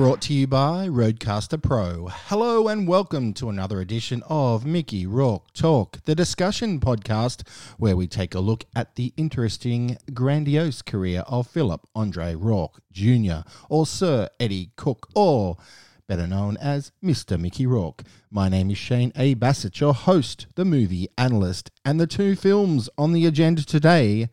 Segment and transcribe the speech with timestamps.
[0.00, 2.08] brought to you by RØDECaster Pro.
[2.08, 8.06] Hello and welcome to another edition of Mickey Rourke Talk, the discussion podcast where we
[8.06, 14.30] take a look at the interesting, grandiose career of Philip Andre Rourke Jr., or Sir
[14.40, 15.58] Eddie Cook, or
[16.06, 17.38] better known as Mr.
[17.38, 18.02] Mickey Rourke.
[18.30, 19.34] My name is Shane A.
[19.34, 24.30] Bassett, your host, the movie analyst, and the two films on the agenda today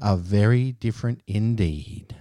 [0.00, 2.14] are very different indeed.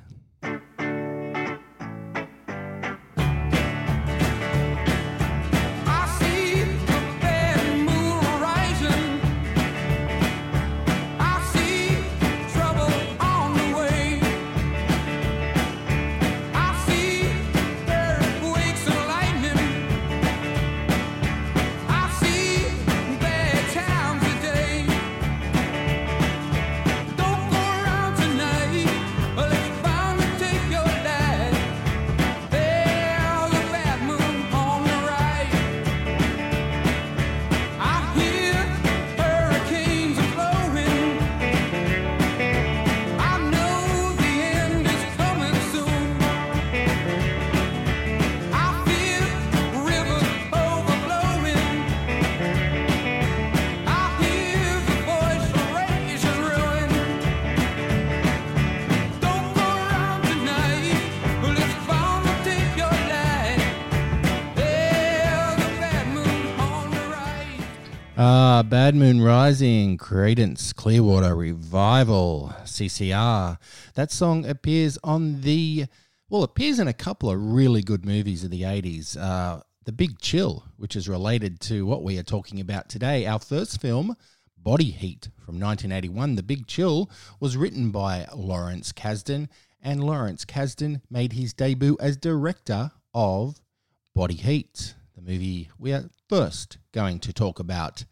[68.88, 73.58] Bad Moon Rising, Creedence Clearwater Revival, CCR.
[73.96, 75.88] That song appears on the,
[76.30, 79.18] well, appears in a couple of really good movies of the 80s.
[79.18, 83.26] Uh, the Big Chill, which is related to what we are talking about today.
[83.26, 84.16] Our first film,
[84.58, 86.36] Body Heat, from 1981.
[86.36, 89.50] The Big Chill was written by Lawrence Kasdan,
[89.82, 93.60] and Lawrence Kasdan made his debut as director of
[94.16, 98.06] Body Heat, the movie we are first going to talk about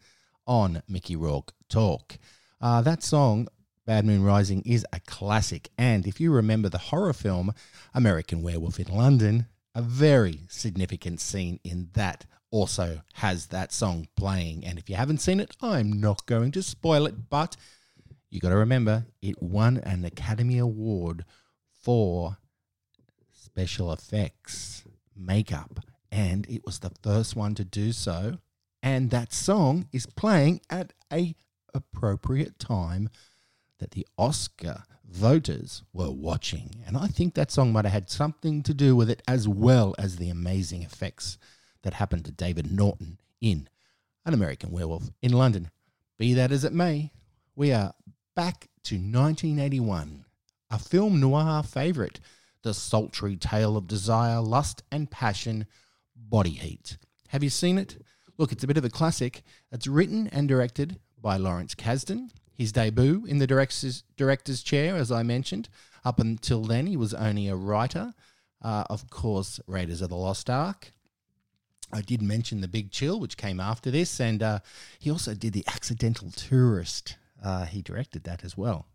[0.46, 2.18] on Mickey Rourke Talk.
[2.60, 3.48] Uh, that song,
[3.84, 5.70] Bad Moon Rising, is a classic.
[5.76, 7.52] And if you remember the horror film
[7.94, 14.64] American Werewolf in London, a very significant scene in that also has that song playing.
[14.64, 17.56] And if you haven't seen it, I'm not going to spoil it, but
[18.30, 21.24] you got to remember it won an Academy Award
[21.82, 22.38] for
[23.32, 24.84] special effects,
[25.14, 25.80] makeup,
[26.10, 28.38] and it was the first one to do so.
[28.86, 31.34] And that song is playing at a
[31.74, 33.08] appropriate time
[33.80, 36.84] that the Oscar voters were watching.
[36.86, 39.96] And I think that song might have had something to do with it as well
[39.98, 41.36] as the amazing effects
[41.82, 43.68] that happened to David Naughton in
[44.24, 45.72] An American Werewolf in London.
[46.16, 47.10] Be that as it may,
[47.56, 47.92] we are
[48.36, 50.24] back to 1981,
[50.70, 52.20] a film noir favourite,
[52.62, 55.66] the sultry tale of desire, lust, and passion,
[56.14, 56.98] Body Heat.
[57.30, 57.96] Have you seen it?
[58.38, 59.42] Look, it's a bit of a classic.
[59.72, 62.30] It's written and directed by Lawrence Kasdan.
[62.54, 65.68] His debut in the director's, director's chair, as I mentioned.
[66.04, 68.14] Up until then, he was only a writer.
[68.62, 70.92] Uh, of course, Raiders of the Lost Ark.
[71.92, 74.58] I did mention The Big Chill, which came after this, and uh,
[74.98, 77.16] he also did The Accidental Tourist.
[77.42, 78.86] Uh, he directed that as well.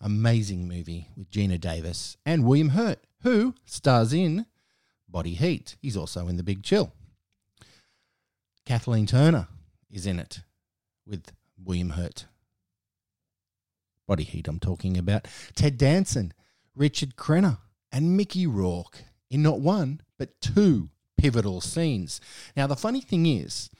[0.00, 4.46] Amazing movie with Geena Davis and William Hurt, who stars in
[5.08, 5.76] Body Heat.
[5.80, 6.92] He's also in The Big Chill.
[8.66, 9.48] Kathleen Turner
[9.90, 10.40] is in it
[11.06, 11.32] with
[11.62, 12.26] William Hurt.
[14.06, 15.28] Body Heat, I'm talking about.
[15.54, 16.32] Ted Danson,
[16.74, 17.58] Richard Crenna,
[17.92, 22.20] and Mickey Rourke in not one, but two pivotal scenes.
[22.56, 23.70] Now, the funny thing is,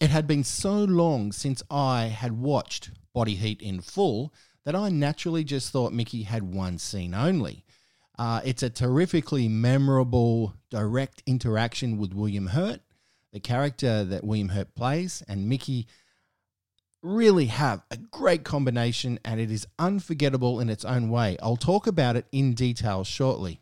[0.00, 4.32] it had been so long since I had watched Body Heat in full
[4.64, 7.64] that I naturally just thought Mickey had one scene only.
[8.18, 12.80] Uh, it's a terrifically memorable direct interaction with William Hurt,
[13.32, 15.86] the character that William Hurt plays, and Mickey
[17.02, 21.36] really have a great combination and it is unforgettable in its own way.
[21.42, 23.60] I'll talk about it in detail shortly.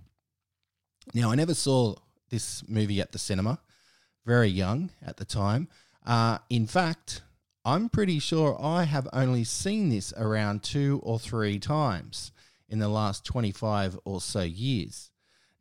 [1.14, 1.94] Now, I never saw
[2.30, 3.60] this movie at the cinema,
[4.26, 5.68] very young at the time.
[6.04, 7.22] Uh, in fact,
[7.64, 12.32] I'm pretty sure I have only seen this around two or three times
[12.68, 15.10] in the last 25 or so years.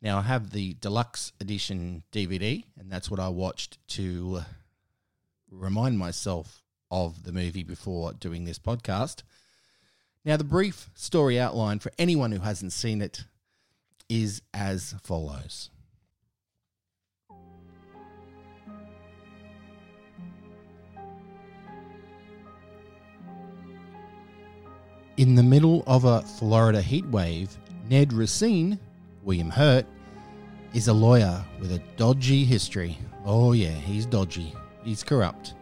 [0.00, 4.42] Now, I have the deluxe edition DVD, and that's what I watched to
[5.50, 9.22] remind myself of the movie before doing this podcast.
[10.24, 13.24] Now, the brief story outline for anyone who hasn't seen it
[14.08, 15.70] is as follows.
[25.16, 27.58] In the middle of a Florida heat wave,
[27.88, 28.78] Ned Racine,
[29.28, 29.84] William Hurt,
[30.72, 32.96] is a lawyer with a dodgy history.
[33.26, 34.54] Oh, yeah, he's dodgy.
[34.82, 35.52] He's corrupt.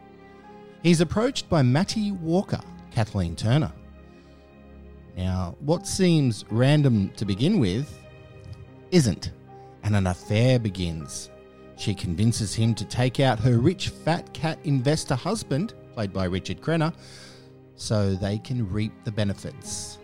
[0.85, 2.61] He's approached by Matty Walker,
[2.93, 3.73] Kathleen Turner.
[5.17, 7.93] Now, what seems random to begin with
[8.93, 9.33] isn't,
[9.83, 11.31] and an affair begins.
[11.77, 16.61] She convinces him to take out her rich fat cat investor husband, played by Richard
[16.61, 16.95] Crenna,
[17.75, 19.99] so they can reap the benefits.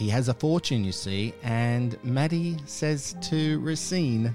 [0.00, 4.34] He has a fortune, you see, and Matty says to Racine,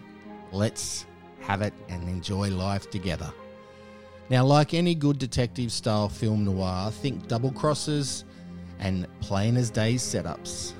[0.51, 1.07] let's
[1.39, 3.33] have it and enjoy life together.
[4.29, 8.25] Now, like any good detective style film noir, think double crosses
[8.77, 10.73] and plain as day setups.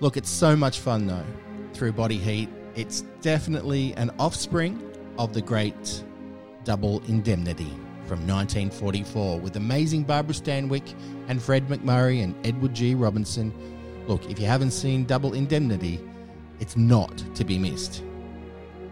[0.00, 1.26] Look, it's so much fun though.
[1.72, 6.02] Through Body Heat, it's definitely an offspring of the great
[6.64, 7.70] Double Indemnity
[8.06, 10.94] from 1944 with amazing Barbara Stanwyck
[11.28, 12.96] and Fred MacMurray and Edward G.
[12.96, 13.54] Robinson.
[14.10, 16.00] Look, if you haven't seen Double Indemnity,
[16.58, 18.02] it's not to be missed.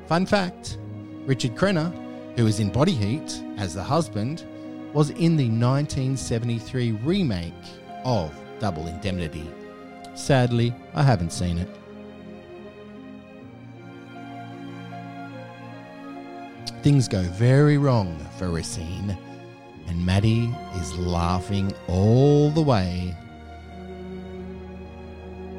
[0.06, 0.79] Fun fact
[1.26, 1.93] Richard Crenna,
[2.37, 4.44] who is in Body Heat as the husband,
[4.93, 7.53] was in the 1973 remake
[8.05, 9.50] of Double Indemnity.
[10.15, 11.69] Sadly, I haven't seen it.
[16.85, 19.19] Things go very wrong for Racine,
[19.88, 23.17] and Matty is laughing all the way.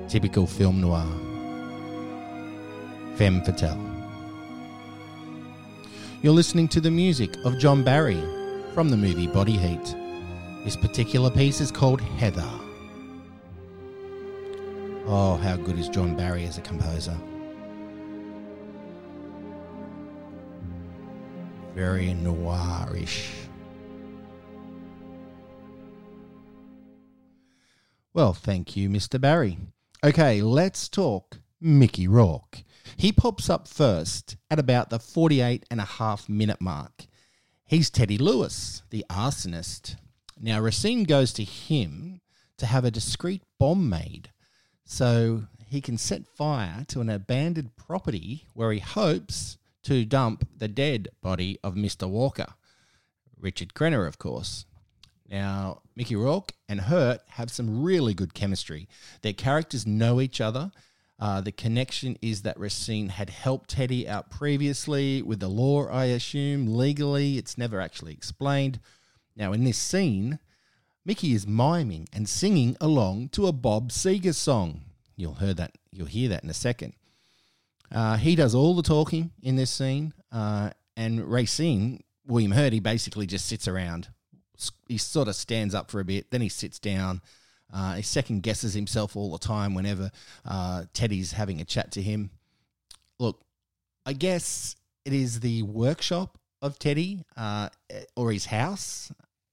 [0.10, 1.06] Typical film noir.
[3.16, 3.80] Femme fatale.
[6.24, 8.20] You're listening to the music of John Barry
[8.74, 9.96] from the movie Body Heat.
[10.64, 12.50] This particular piece is called Heather.
[15.06, 17.16] Oh, how good is John Barry as a composer?
[21.76, 23.30] Very noirish.
[28.12, 29.22] Well, thank you, Mr.
[29.22, 29.60] Barry.
[30.02, 32.64] Okay, let's talk Mickey Rourke.
[32.96, 37.06] He pops up first at about the 48 and a half minute mark.
[37.66, 39.98] He's Teddy Lewis, the arsonist.
[40.40, 42.22] Now, Racine goes to him
[42.60, 44.32] to have a discreet bomb made
[44.86, 50.70] so he can set fire to an abandoned property where he hopes to dump the
[50.70, 52.08] dead body of Mr.
[52.08, 52.54] Walker.
[53.38, 54.66] Richard Crenna, of course.
[55.30, 58.88] Now, Mickey Rourke and Hurt have some really good chemistry.
[59.22, 60.72] Their characters know each other.
[61.20, 66.06] Uh, the connection is that Racine had helped Teddy out previously with the law, I
[66.06, 67.38] assume, legally.
[67.38, 68.80] It's never actually explained.
[69.36, 70.40] Now, in this scene,
[71.06, 74.82] Mickey is miming and singing along to a Bob Seger song.
[75.16, 75.78] You'll hear that.
[75.92, 76.94] You'll hear that in a second.
[77.92, 82.80] Uh, he does all the talking in this scene, uh, and Racine, William Hurt, he
[82.80, 84.10] basically just sits around.
[84.88, 87.22] He sort of stands up for a bit, then he sits down.
[87.72, 90.12] Uh, he second guesses himself all the time whenever
[90.46, 92.32] uh, Teddy's having a chat to him.
[93.20, 93.42] Look,
[94.06, 94.76] I guess
[95.06, 97.70] it is the workshop of Teddy uh,
[98.16, 99.12] or his house.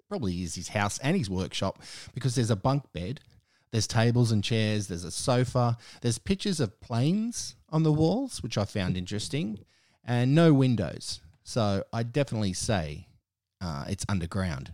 [0.08, 1.82] Probably is his house and his workshop
[2.14, 3.20] because there's a bunk bed,
[3.70, 8.56] there's tables and chairs, there's a sofa, there's pictures of planes on the walls, which
[8.56, 9.58] I found interesting,
[10.04, 11.20] and no windows.
[11.42, 13.08] So I definitely say
[13.60, 14.72] uh, it's underground.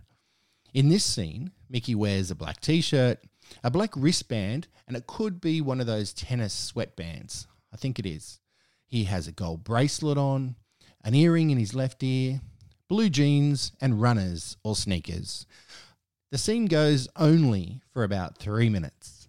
[0.73, 3.19] In this scene, Mickey wears a black t shirt,
[3.63, 7.45] a black wristband, and it could be one of those tennis sweatbands.
[7.71, 8.39] I think it is.
[8.87, 10.55] He has a gold bracelet on,
[11.03, 12.41] an earring in his left ear,
[12.89, 15.45] blue jeans, and runners or sneakers.
[16.31, 19.27] The scene goes only for about three minutes.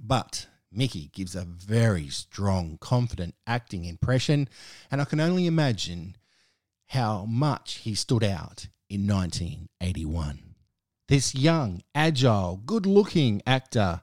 [0.00, 4.48] But Mickey gives a very strong, confident acting impression,
[4.90, 6.16] and I can only imagine
[6.86, 10.40] how much he stood out in 1981.
[11.08, 14.02] This young, agile, good looking actor,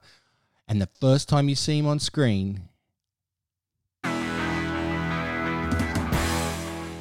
[0.66, 2.68] and the first time you see him on screen,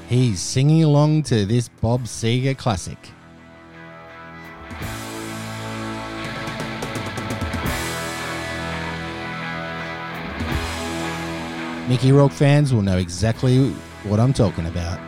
[0.08, 2.98] he's singing along to this Bob Seger classic.
[11.88, 13.70] Mickey Rourke fans will know exactly
[14.04, 15.07] what I'm talking about.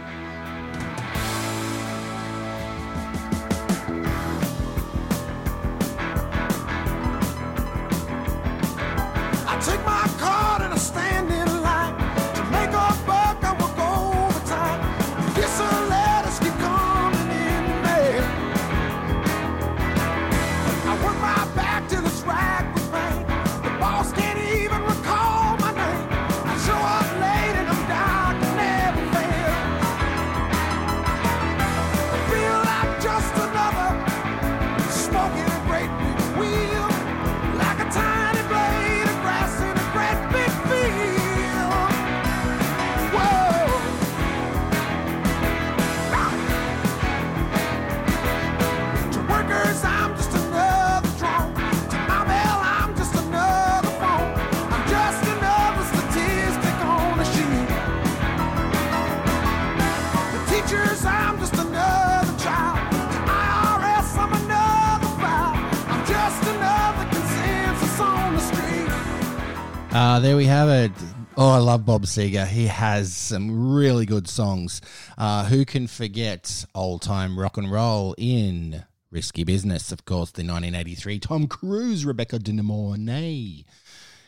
[71.70, 72.48] Love Bob Seger.
[72.48, 74.82] He has some really good songs.
[75.20, 79.92] Uh, who can forget old time rock and roll in Risky Business?
[79.92, 83.66] Of course, the 1983 Tom Cruise, Rebecca De Mornay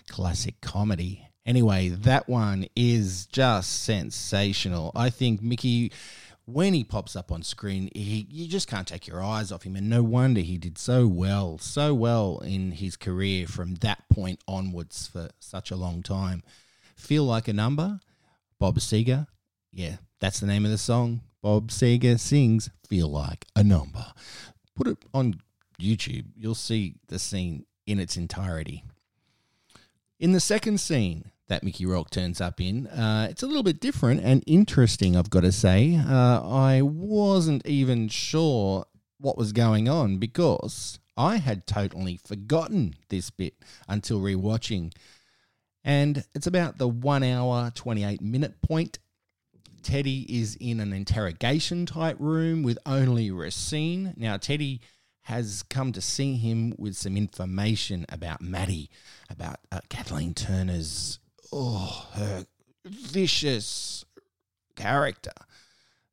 [0.08, 1.30] classic comedy.
[1.44, 4.92] Anyway, that one is just sensational.
[4.94, 5.92] I think Mickey,
[6.46, 9.76] when he pops up on screen, he you just can't take your eyes off him,
[9.76, 14.44] and no wonder he did so well, so well in his career from that point
[14.48, 16.44] onwards for such a long time.
[17.02, 18.00] Feel like a number,
[18.60, 19.26] Bob Seger.
[19.74, 21.22] Yeah, that's the name of the song.
[21.42, 24.06] Bob Seger sings "Feel Like a Number."
[24.76, 25.42] Put it on
[25.82, 26.26] YouTube.
[26.38, 28.84] You'll see the scene in its entirety.
[30.20, 33.82] In the second scene that Mickey Rourke turns up in, uh, it's a little bit
[33.82, 35.96] different and interesting, I've got to say.
[35.96, 38.86] Uh, I wasn't even sure
[39.20, 43.56] what was going on because I had totally forgotten this bit
[43.90, 44.94] until rewatching.
[45.84, 49.00] And it's about the one hour, 28 minute point.
[49.82, 54.14] Teddy is in an interrogation type room with only Racine.
[54.16, 54.82] Now, Teddy
[55.24, 58.90] has come to see him with some information about Matty,
[59.30, 61.20] about uh, Kathleen Turner's,
[61.52, 62.46] oh, her
[62.86, 64.06] vicious
[64.76, 65.34] character.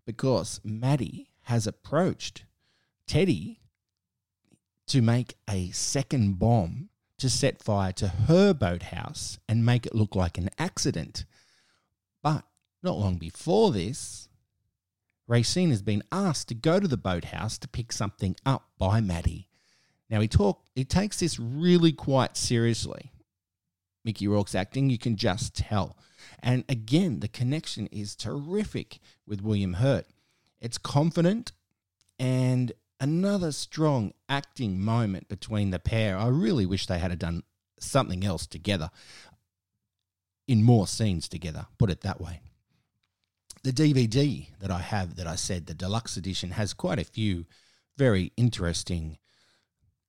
[0.06, 2.44] Because Matty has approached
[3.06, 3.60] Teddy
[4.86, 6.87] to make a second bomb
[7.18, 11.24] to set fire to her boathouse and make it look like an accident.
[12.22, 12.44] But
[12.82, 14.28] not long before this,
[15.26, 19.48] Racine has been asked to go to the boathouse to pick something up by Matty.
[20.08, 23.12] Now he talk he takes this really quite seriously.
[24.04, 25.98] Mickey Rourke's acting, you can just tell.
[26.42, 30.06] And again, the connection is terrific with William Hurt.
[30.60, 31.52] It's confident
[32.18, 36.16] and another strong acting moment between the pair.
[36.16, 37.42] I really wish they had done
[37.78, 38.90] something else together
[40.46, 42.40] in more scenes together, put it that way.
[43.62, 47.44] The DVD that I have that I said, the deluxe edition, has quite a few
[47.96, 49.18] very interesting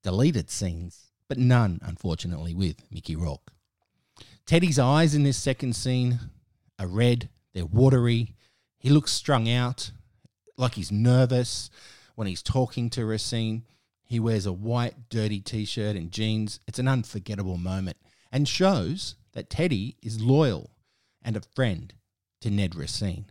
[0.02, 3.52] deleted scenes, but none, unfortunately, with Mickey Rourke.
[4.46, 6.18] Teddy's eyes in this second scene
[6.78, 8.34] are red, they're watery.
[8.78, 9.90] He looks strung out,
[10.56, 11.70] like he's nervous
[12.14, 13.64] when he's talking to Racine.
[14.02, 16.60] He wears a white, dirty t shirt and jeans.
[16.66, 17.96] It's an unforgettable moment
[18.32, 20.70] and shows that Teddy is loyal
[21.22, 21.92] and a friend
[22.40, 23.26] to Ned Racine.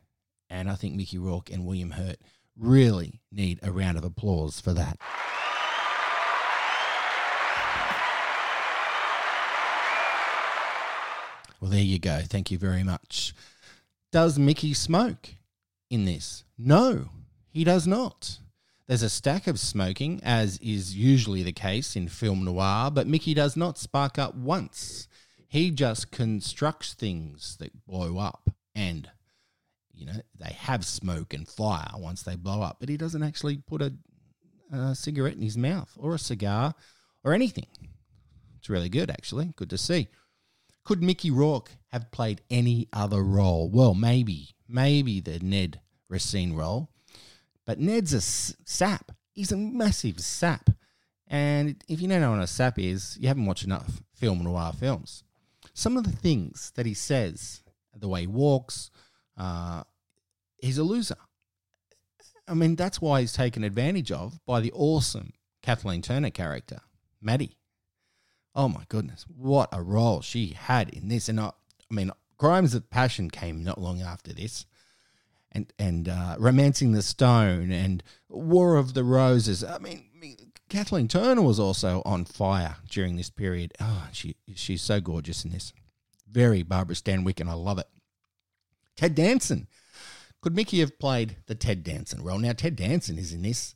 [0.50, 2.18] And I think Mickey Rourke and William Hurt
[2.58, 4.98] really need a round of applause for that.
[11.60, 12.22] Well, there you go.
[12.24, 13.34] Thank you very much.
[14.12, 15.36] Does Mickey smoke
[15.90, 16.46] in this?
[16.58, 17.10] No,
[17.50, 18.40] he does not.
[18.90, 23.36] There's a stack of smoking, as is usually the case in film noir, but Mickey
[23.36, 25.08] does not spark up once.
[25.48, 29.08] He just constructs things that blow up and,
[29.94, 33.58] you know, they have smoke and fire once they blow up, but he doesn't actually
[33.58, 33.94] put a,
[34.72, 36.74] a cigarette in his mouth or a cigar
[37.24, 37.68] or anything.
[38.58, 39.54] It's really good, actually.
[39.56, 40.08] Good to see.
[40.84, 43.70] Could Mickey Rourke have played any other role?
[43.70, 45.80] Well, maybe, maybe the Ned
[46.10, 46.90] Racine role.
[47.70, 49.12] But Ned's a sap.
[49.32, 50.72] He's a massive sap.
[51.28, 54.74] And if you don't know what a sap is, you haven't watched enough film noir
[54.74, 55.24] films.
[55.76, 57.62] Some of the things that he says,
[57.96, 58.90] the way he walks,
[59.38, 59.84] uh,
[60.58, 61.18] he's a loser.
[62.48, 66.80] I mean, that's why he's taken advantage of by the awesome Kathleen Turner character,
[67.22, 67.56] Matty.
[68.56, 71.30] Oh my goodness, what a role she had in this!
[71.30, 71.52] And I,
[71.92, 72.10] I mean,
[72.40, 74.66] Crimes of Passion came not long after this,
[75.52, 79.64] and and uh, Romancing the Stone and War of the Roses.
[79.64, 80.06] I mean,
[80.70, 83.74] Kathleen Turner was also on fire during this period.
[83.80, 85.74] Oh, she she's so gorgeous in this,
[86.30, 87.88] very Barbara Stanwyck, and I love it.
[88.96, 89.68] Ted Danson.
[90.42, 92.38] Could Mickey have played the Ted Danson role?
[92.38, 93.76] Now, Ted Danson is in this.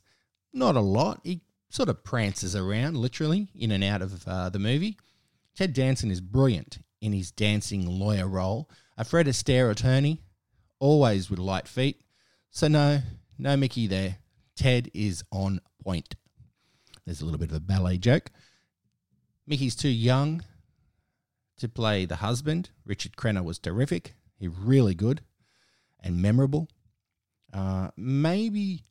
[0.52, 1.20] Not a lot.
[1.24, 4.96] He sort of prances around, literally, in and out of uh, the movie.
[5.54, 8.70] Ted Danson is brilliant in his dancing lawyer role.
[8.96, 10.22] A Fred Astaire attorney,
[10.84, 12.02] always with light feet.
[12.50, 13.00] So, no,
[13.38, 14.18] no Mickey there.
[14.54, 16.14] Ted is on point.
[17.06, 18.30] There's a little bit of a ballet joke.
[19.46, 20.44] Mickey's too young
[21.56, 22.68] to play the husband.
[22.84, 24.14] Richard Crenna was terrific.
[24.38, 25.22] He really good
[26.00, 26.68] and memorable.
[27.50, 28.84] Uh, maybe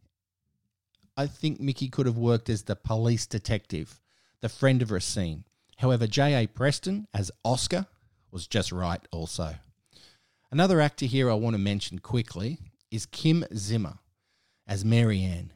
[1.16, 4.00] I think Mickey could have worked as the police detective,
[4.42, 5.44] the friend of Racine.
[5.78, 6.48] However, J.A.
[6.48, 7.86] Preston as Oscar
[8.32, 9.56] was just right also.
[10.54, 12.60] Another actor here I want to mention quickly
[12.92, 13.98] is Kim Zimmer
[14.68, 15.52] as Marianne.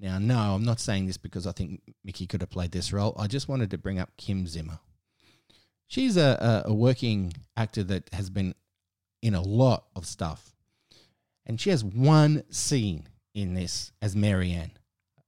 [0.00, 3.14] Now, no, I'm not saying this because I think Mickey could have played this role.
[3.18, 4.78] I just wanted to bring up Kim Zimmer.
[5.86, 8.54] She's a, a, a working actor that has been
[9.20, 10.54] in a lot of stuff.
[11.44, 14.72] And she has one scene in this as Marianne.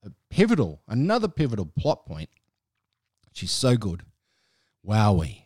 [0.02, 2.30] A pivotal, another pivotal plot point.
[3.34, 4.04] She's so good.
[4.82, 5.41] Wowee.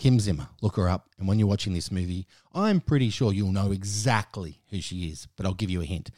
[0.00, 1.10] Kim Zimmer, look her up.
[1.18, 5.28] And when you're watching this movie, I'm pretty sure you'll know exactly who she is,
[5.36, 6.10] but I'll give you a hint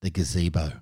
[0.00, 0.72] the gazebo.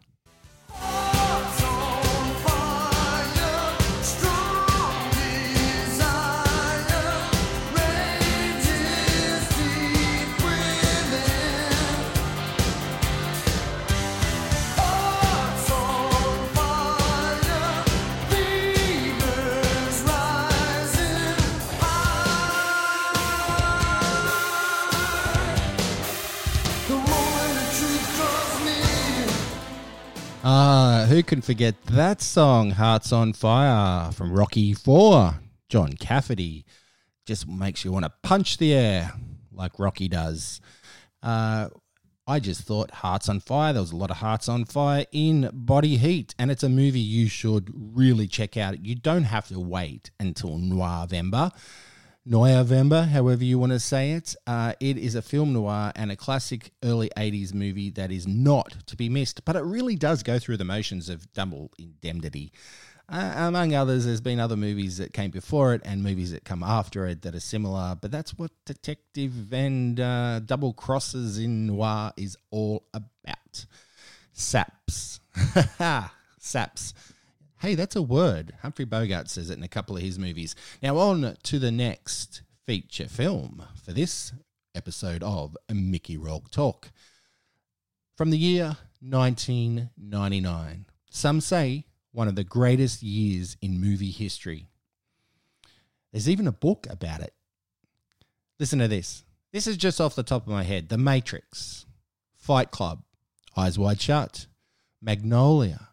[30.46, 35.36] Ah, who can forget that song, Hearts on Fire, from Rocky 4?
[35.70, 36.66] John Cafferty.
[37.24, 39.14] Just makes you want to punch the air
[39.50, 40.60] like Rocky does.
[41.22, 41.70] Uh,
[42.26, 43.72] I just thought Hearts on Fire.
[43.72, 47.00] There was a lot of Hearts on Fire in Body Heat, and it's a movie
[47.00, 48.84] you should really check out.
[48.84, 51.52] You don't have to wait until November.
[52.26, 54.34] November, however you want to say it.
[54.46, 58.86] Uh, it is a film noir and a classic early 80s movie that is not
[58.86, 62.50] to be missed, but it really does go through the motions of double indemnity.
[63.10, 66.62] Uh, among others, there's been other movies that came before it and movies that come
[66.62, 72.10] after it that are similar, but that's what detective and uh, double crosses in noir
[72.16, 73.66] is all about.
[74.32, 75.20] Saps.
[76.38, 76.94] Saps.
[77.64, 78.52] Hey, that's a word.
[78.60, 80.54] Humphrey Bogart says it in a couple of his movies.
[80.82, 84.34] Now, on to the next feature film for this
[84.74, 86.90] episode of Mickey Rourke Talk.
[88.18, 90.84] From the year 1999.
[91.08, 94.66] Some say one of the greatest years in movie history.
[96.12, 97.32] There's even a book about it.
[98.60, 99.24] Listen to this.
[99.52, 101.86] This is just off the top of my head The Matrix,
[102.36, 103.04] Fight Club,
[103.56, 104.48] Eyes Wide Shut,
[105.00, 105.88] Magnolia,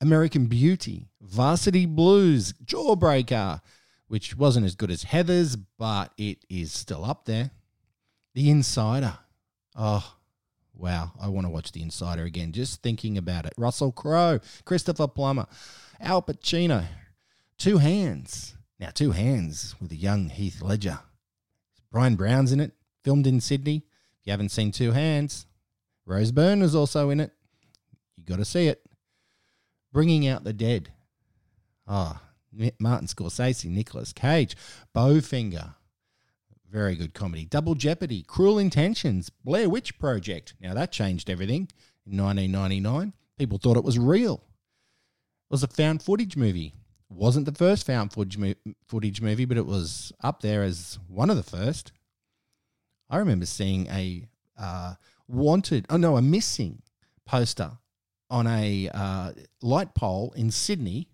[0.00, 3.60] American Beauty, Varsity Blues, Jawbreaker,
[4.06, 7.50] which wasn't as good as Heathers, but it is still up there.
[8.34, 9.18] The Insider.
[9.76, 10.14] Oh,
[10.74, 11.12] wow.
[11.20, 13.52] I want to watch The Insider again, just thinking about it.
[13.56, 15.46] Russell Crowe, Christopher Plummer,
[16.00, 16.84] Al Pacino,
[17.58, 18.54] Two Hands.
[18.78, 21.00] Now, Two Hands with a young Heath Ledger.
[21.90, 23.84] Bryan Brown's in it, filmed in Sydney.
[24.20, 25.46] If you haven't seen Two Hands,
[26.06, 27.32] Rose Byrne is also in it.
[28.16, 28.87] You got to see it.
[29.92, 30.90] Bringing Out the Dead.
[31.86, 32.22] Ah,
[32.60, 34.56] oh, Martin Scorsese, Nicolas Cage,
[34.94, 35.74] Bowfinger.
[36.70, 37.46] Very good comedy.
[37.46, 40.54] Double Jeopardy, Cruel Intentions, Blair Witch Project.
[40.60, 41.68] Now that changed everything
[42.06, 43.14] in 1999.
[43.38, 44.34] People thought it was real.
[44.34, 46.74] It was a found footage movie.
[47.10, 48.54] It wasn't the first found footage, mo-
[48.86, 51.92] footage movie, but it was up there as one of the first.
[53.08, 54.26] I remember seeing a
[54.58, 54.94] uh,
[55.26, 56.82] wanted, oh no, a missing
[57.24, 57.78] poster
[58.30, 61.08] on a uh, light pole in Sydney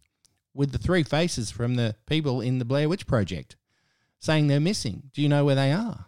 [0.52, 3.56] with the three faces from the people in the Blair Witch Project
[4.20, 5.10] saying they're missing.
[5.12, 6.06] Do you know where they are?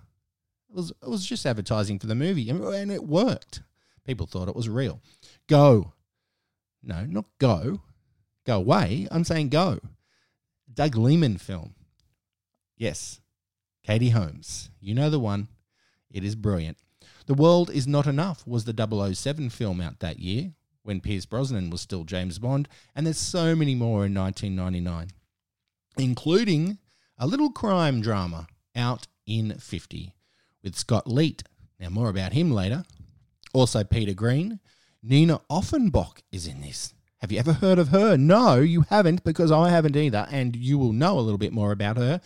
[0.70, 3.62] It was it was just advertising for the movie and, it worked.
[4.04, 5.00] People thought it was real.
[5.48, 5.92] Go.
[6.82, 7.80] No, not go.
[8.44, 9.08] Go away.
[9.10, 9.80] I'm saying go.
[10.72, 11.74] Doug Liman film.
[12.76, 13.20] Yes.
[13.82, 14.70] Katie Holmes.
[14.80, 15.48] You know the one.
[16.10, 16.78] It is brilliant.
[17.26, 20.52] The World Is Not Enough was the 007 film out that year
[20.86, 25.08] when Pierce Brosnan was still James Bond, and there's so many more in 1999,
[25.98, 26.78] including
[27.18, 30.14] a little crime drama out in 50
[30.62, 31.42] with Scott Leet.
[31.80, 32.84] Now, more about him later.
[33.52, 34.60] Also, Peter Greene.
[35.02, 36.92] Nina Offenbach is in this.
[37.18, 38.16] Have you ever heard of her?
[38.16, 41.72] No, you haven't, because I haven't either, and you will know a little bit more
[41.72, 42.20] about her.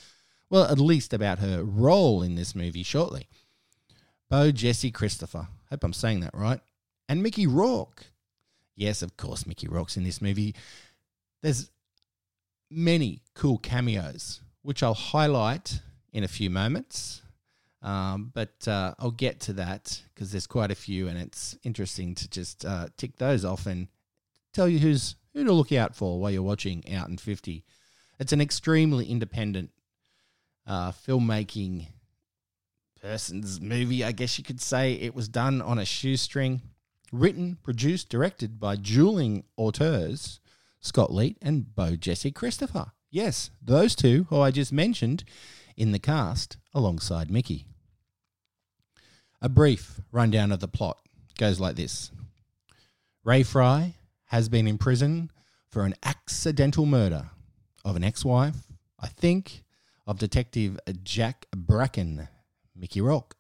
[0.48, 3.28] Well, at least about her role in this movie shortly.
[4.28, 5.48] Bo Jesse Christopher.
[5.70, 6.60] Hope I'm saying that right.
[7.08, 8.06] And Mickey Rourke.
[8.80, 10.54] Yes, of course, Mickey Rourke's in this movie.
[11.42, 11.70] There's
[12.70, 15.82] many cool cameos, which I'll highlight
[16.14, 17.20] in a few moments.
[17.82, 22.14] Um, but uh, I'll get to that because there's quite a few, and it's interesting
[22.14, 23.88] to just uh, tick those off and
[24.54, 27.62] tell you who's who to look out for while you're watching Out in 50.
[28.18, 29.72] It's an extremely independent
[30.66, 31.86] uh, filmmaking
[33.02, 34.94] person's movie, I guess you could say.
[34.94, 36.62] It was done on a shoestring,
[37.12, 40.40] written, produced, directed by dueling auteurs
[40.80, 42.92] Scott Leet and Bo Jesse Christopher.
[43.10, 45.24] Yes, those two who I just mentioned
[45.76, 47.66] in the cast alongside Mickey.
[49.42, 50.98] A brief rundown of the plot
[51.38, 52.10] goes like this
[53.24, 53.94] Ray Fry
[54.26, 55.30] has been in prison
[55.68, 57.30] for an accidental murder
[57.84, 58.56] of an ex wife,
[58.98, 59.64] I think,
[60.06, 62.28] of Detective Jack Bracken,
[62.76, 63.34] Mickey Rourke.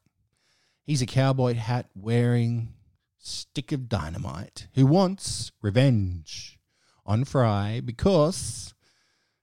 [0.82, 2.74] He's a cowboy hat wearing
[3.20, 6.58] stick of dynamite who wants revenge
[7.04, 8.74] on Fry because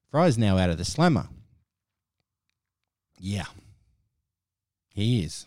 [0.09, 1.29] Fry's now out of the slammer.
[3.19, 3.45] Yeah,
[4.89, 5.45] he is.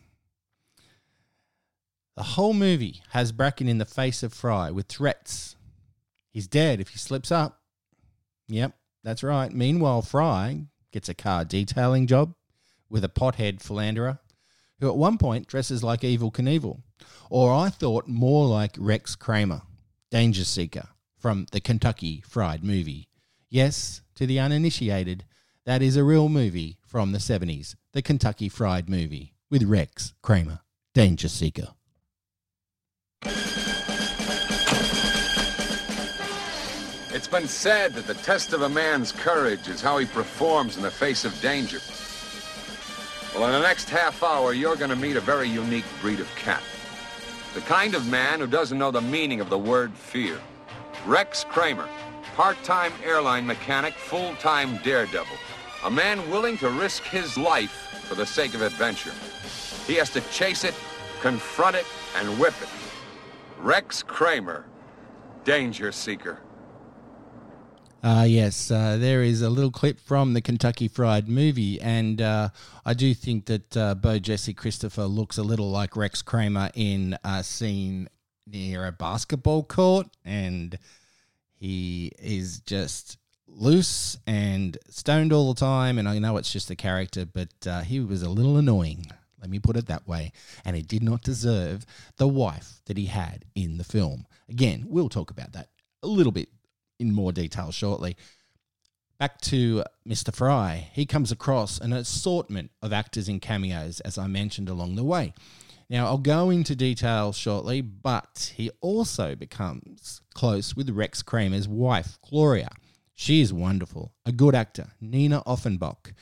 [2.16, 5.56] The whole movie has Bracken in the face of Fry with threats.
[6.30, 7.60] He's dead if he slips up.
[8.48, 9.52] Yep, that's right.
[9.52, 12.34] Meanwhile, Fry gets a car detailing job
[12.88, 14.18] with a pothead philanderer
[14.80, 16.82] who at one point dresses like Evel Knievel.
[17.32, 19.62] Or I thought more like Rex Kramer,
[20.10, 23.08] Danger Seeker, from the Kentucky Fried Movie.
[23.48, 25.24] Yes, to the uninitiated,
[25.64, 30.58] that is a real movie from the 70s, the Kentucky Fried Movie, with Rex Kramer,
[30.92, 31.68] Danger Seeker.
[37.12, 40.82] It's been said that the test of a man's courage is how he performs in
[40.82, 41.78] the face of danger.
[43.36, 46.28] Well, in the next half hour, you're going to meet a very unique breed of
[46.34, 46.62] cat.
[47.52, 50.38] The kind of man who doesn't know the meaning of the word fear.
[51.04, 51.88] Rex Kramer,
[52.36, 55.36] part-time airline mechanic, full-time daredevil.
[55.84, 59.12] A man willing to risk his life for the sake of adventure.
[59.88, 60.74] He has to chase it,
[61.20, 61.86] confront it,
[62.18, 62.68] and whip it.
[63.58, 64.66] Rex Kramer,
[65.42, 66.38] Danger Seeker.
[68.02, 72.48] Uh, yes, uh, there is a little clip from the Kentucky Fried movie, and uh,
[72.84, 77.18] I do think that uh, Bo Jesse Christopher looks a little like Rex Kramer in
[77.22, 78.08] a scene
[78.46, 80.78] near a basketball court, and
[81.52, 85.98] he is just loose and stoned all the time.
[85.98, 89.06] And I know it's just a character, but uh, he was a little annoying.
[89.42, 90.32] Let me put it that way.
[90.64, 91.84] And he did not deserve
[92.16, 94.26] the wife that he had in the film.
[94.48, 95.68] Again, we'll talk about that
[96.02, 96.48] a little bit
[97.00, 98.16] in more detail shortly.
[99.18, 100.34] Back to Mr.
[100.34, 100.88] Fry.
[100.92, 105.34] He comes across an assortment of actors in cameos, as I mentioned along the way.
[105.90, 112.16] Now, I'll go into detail shortly, but he also becomes close with Rex Kramer's wife,
[112.28, 112.70] Gloria.
[113.14, 116.14] She is wonderful, a good actor, Nina Offenbach.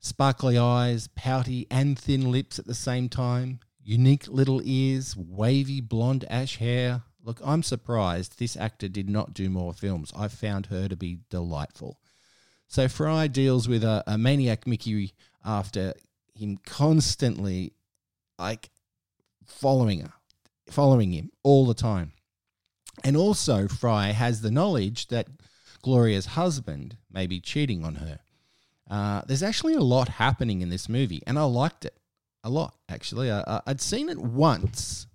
[0.00, 6.24] Sparkly eyes, pouty and thin lips at the same time, unique little ears, wavy blonde
[6.28, 7.02] ash hair.
[7.24, 10.12] Look, I'm surprised this actor did not do more films.
[10.14, 11.98] I found her to be delightful.
[12.68, 15.94] So Fry deals with a, a maniac Mickey after
[16.34, 17.72] him constantly
[18.38, 18.68] like
[19.46, 20.12] following her,
[20.68, 22.12] following him all the time.
[23.02, 25.28] And also Fry has the knowledge that
[25.82, 28.18] Gloria's husband may be cheating on her.
[28.90, 31.96] Uh, there's actually a lot happening in this movie, and I liked it
[32.42, 32.74] a lot.
[32.88, 35.06] Actually, I, I'd seen it once,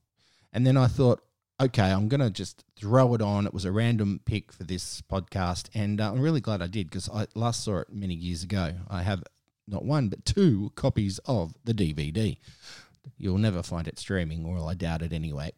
[0.52, 1.22] and then I thought,
[1.60, 3.46] okay, I'm gonna just throw it on.
[3.46, 6.90] It was a random pick for this podcast, and uh, I'm really glad I did
[6.90, 8.74] because I last saw it many years ago.
[8.90, 9.24] I have
[9.68, 12.38] not one but two copies of the DVD.
[13.18, 15.52] You'll never find it streaming, or I doubt it anyway.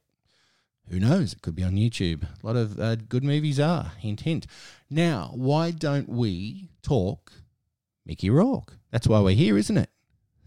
[0.89, 1.33] Who knows?
[1.33, 2.23] It could be on YouTube.
[2.23, 3.93] A lot of uh, good movies are.
[3.99, 4.47] Hint, hint.
[4.89, 7.31] Now, why don't we talk
[8.05, 8.77] Mickey Rourke?
[8.91, 9.89] That's why we're here, isn't it?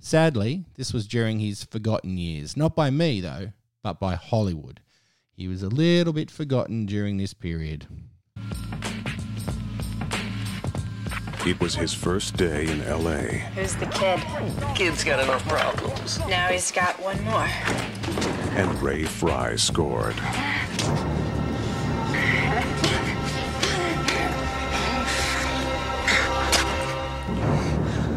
[0.00, 2.56] Sadly, this was during his forgotten years.
[2.58, 4.80] Not by me, though, but by Hollywood.
[5.36, 7.86] He was a little bit forgotten during this period.
[11.46, 13.18] It was his first day in LA.
[13.54, 14.20] Who's the kid?
[14.74, 16.18] Kid's got enough problems.
[16.28, 17.48] Now he's got one more.
[18.56, 20.14] and Ray Fry scored.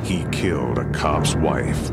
[0.03, 1.91] He killed a cop's wife.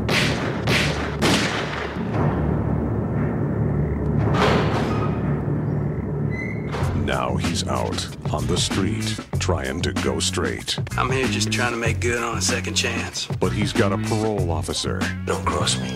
[7.05, 10.77] Now he's out on the street trying to go straight.
[10.97, 13.27] I'm here just trying to make good on a second chance.
[13.39, 15.87] But he's got a parole officer, Don't cross me.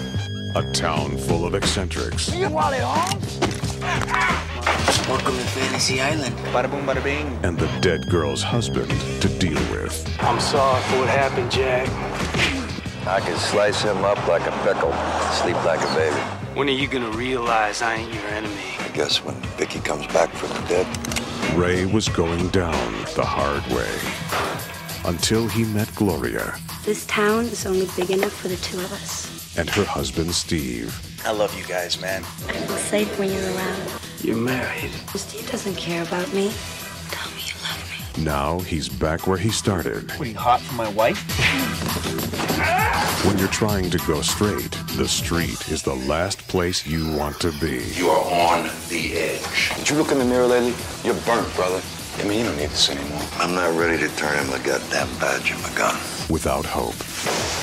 [0.56, 2.62] a town full of eccentrics, Welcome
[5.36, 6.36] to Fantasy Island.
[6.54, 7.40] Bada boom, bada bing.
[7.44, 8.92] and the dead girl's husband
[9.22, 10.06] to deal with.
[10.20, 11.90] I'm sorry for what happened, Jack.
[13.08, 14.94] I can slice him up like a pickle,
[15.42, 16.16] sleep like a baby.
[16.54, 18.76] When are you gonna realize I ain't your enemy?
[19.00, 21.58] I guess when Vicky comes back from the dead.
[21.58, 23.90] Ray was going down the hard way
[25.10, 29.58] until he met Gloria This town is only big enough for the two of us.
[29.58, 30.94] and her husband Steve.
[31.26, 32.24] I love you guys, man.
[32.50, 33.82] I feel safe when you're around.
[34.20, 34.92] You're married.
[35.16, 36.52] Steve doesn't care about me.
[38.20, 40.12] Now he's back where he started.
[40.12, 41.18] What are you hot for my wife?
[43.26, 47.52] When you're trying to go straight, the street is the last place you want to
[47.60, 47.84] be.
[47.96, 49.76] You are on the edge.
[49.78, 50.74] Did you look in the mirror lately?
[51.04, 51.82] You're burnt, brother.
[52.18, 53.22] I mean, you don't need this anymore.
[53.38, 55.96] I'm not ready to turn in my goddamn badge and my gun.
[56.30, 57.00] Without hope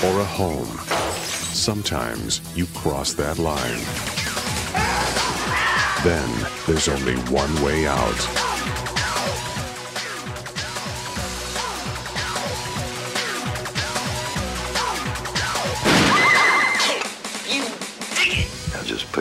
[0.05, 0.79] or a home.
[1.27, 3.81] Sometimes you cross that line.
[6.03, 8.56] Then there's only one way out.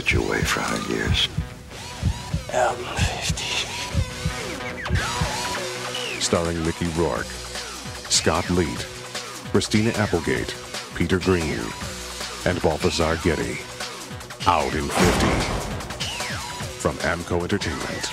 [0.06, 1.28] Put you away for a hundred years.
[2.54, 3.44] Album 50.
[6.22, 7.26] starring Mickey Rourke,
[8.12, 8.86] Scott Leet,
[9.50, 10.54] Christina Applegate,
[10.94, 11.58] Peter Greene,
[12.46, 13.58] and Balthazar Getty.
[14.46, 15.28] Out in 50.
[16.78, 18.12] From Amco Entertainment.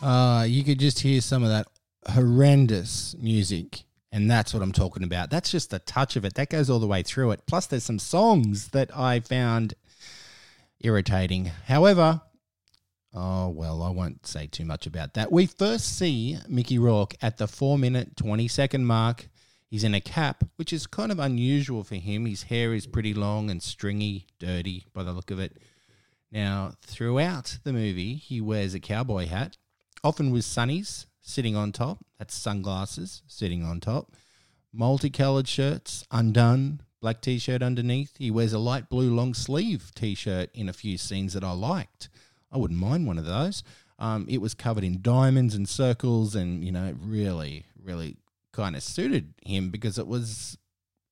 [0.00, 1.66] Uh, you could just hear some of that
[2.08, 3.82] horrendous music,
[4.16, 5.28] and that's what I'm talking about.
[5.28, 6.36] That's just a touch of it.
[6.36, 7.42] That goes all the way through it.
[7.46, 9.74] Plus, there's some songs that I found
[10.80, 11.50] irritating.
[11.66, 12.22] However,
[13.12, 15.30] oh well, I won't say too much about that.
[15.30, 19.28] We first see Mickey Rourke at the four minute, 20 second mark.
[19.68, 22.24] He's in a cap, which is kind of unusual for him.
[22.24, 25.58] His hair is pretty long and stringy, dirty by the look of it.
[26.32, 29.58] Now, throughout the movie, he wears a cowboy hat,
[30.02, 31.98] often with sunnies sitting on top.
[32.18, 34.12] That's sunglasses sitting on top.
[34.72, 38.16] Multicolored shirts, undone, black t shirt underneath.
[38.16, 41.52] He wears a light blue long sleeve t shirt in a few scenes that I
[41.52, 42.08] liked.
[42.52, 43.62] I wouldn't mind one of those.
[43.98, 48.16] Um, it was covered in diamonds and circles, and you know, really, really
[48.52, 50.56] kind of suited him because it was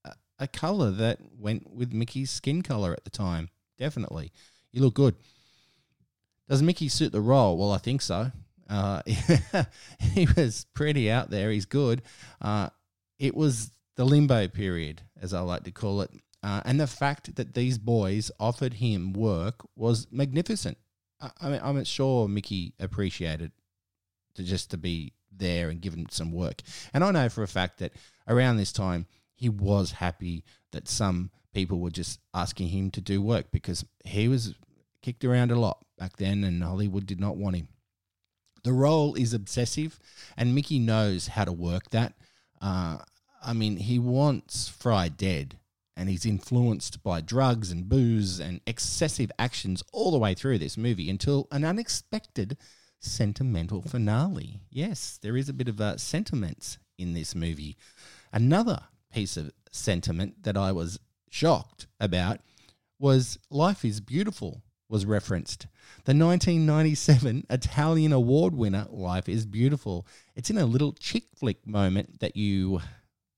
[0.05, 3.49] a, a color that went with Mickey's skin color at the time.
[3.79, 4.33] Definitely,
[4.71, 5.17] you look good.
[6.49, 7.57] Does Mickey suit the role?
[7.57, 8.31] Well, I think so.
[8.69, 9.03] Uh,
[10.01, 11.51] he was pretty out there.
[11.51, 12.03] He's good.
[12.41, 12.71] Uh,
[13.19, 16.11] it was the limbo period, as I like to call it.
[16.43, 20.77] Uh, and the fact that these boys offered him work was magnificent.
[21.21, 23.53] I, I mean, I'm sure Mickey appreciated
[24.35, 26.63] to just to be there and give him some work.
[26.93, 27.93] And I know for a fact that
[28.29, 33.23] around this time, he was happy that some people were just asking him to do
[33.23, 34.55] work because he was
[35.03, 37.69] kicked around a lot back then and Hollywood did not want him.
[38.65, 40.01] The role is obsessive,
[40.37, 42.15] and Mickey knows how to work that.
[42.61, 42.99] Uh,
[43.45, 45.59] I mean, he wants Fry dead,
[45.97, 50.79] and he's influenced by drugs and booze and excessive actions all the way through this
[50.79, 52.57] movie until an unexpected
[53.01, 54.63] sentimental finale.
[54.71, 57.77] Yes, there is a bit of uh, sentiments in this movie.
[58.33, 58.81] Another
[59.13, 60.99] piece of sentiment that I was
[61.31, 62.41] shocked about
[62.99, 64.63] was Life is Beautiful
[64.95, 65.67] was referenced.
[66.05, 70.07] The 1997 Italian award winner Life is Beautiful.
[70.37, 72.81] It's in a little chick flick moment that you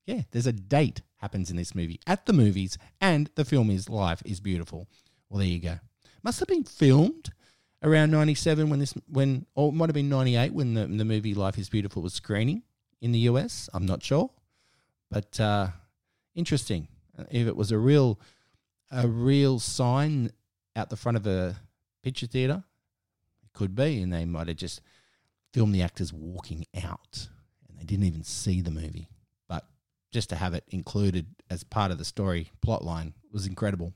[0.05, 3.89] yeah, there's a date happens in this movie at the movies and the film is
[3.89, 4.87] Life is Beautiful.
[5.29, 5.79] Well, there you go.
[6.21, 7.31] Must have been filmed
[7.81, 11.33] around 97 when this when or it might have been 98 when the the movie
[11.33, 12.61] Life is Beautiful was screening
[13.01, 13.67] in the US.
[13.73, 14.29] I'm not sure.
[15.09, 15.69] But uh
[16.35, 16.87] interesting.
[17.31, 18.19] If it was a real
[18.91, 20.31] a real sign
[20.77, 21.57] out the front of a
[22.03, 22.63] picture theater,
[23.43, 24.81] it could be and they might have just
[25.51, 27.27] filmed the actors walking out
[27.67, 29.09] and they didn't even see the movie.
[29.47, 29.65] But
[30.11, 33.93] just to have it included as part of the story plotline was incredible.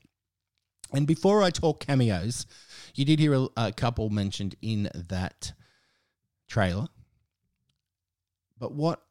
[0.92, 2.46] And before I talk cameos,
[2.94, 5.52] you did hear a, a couple mentioned in that
[6.48, 6.88] trailer.
[8.58, 9.02] But what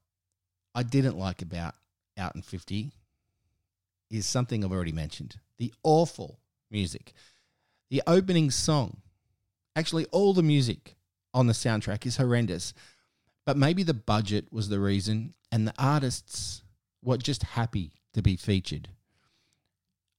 [0.75, 1.73] I didn't like about
[2.17, 2.91] Out in 50
[4.09, 7.13] is something I've already mentioned the awful music.
[7.91, 9.01] The opening song,
[9.75, 10.95] actually, all the music
[11.33, 12.73] on the soundtrack is horrendous.
[13.45, 16.63] But maybe the budget was the reason, and the artists
[17.03, 18.87] were just happy to be featured.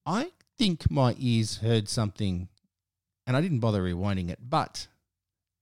[0.05, 2.49] I think my ears heard something,
[3.27, 4.89] and I didn't bother rewinding it, but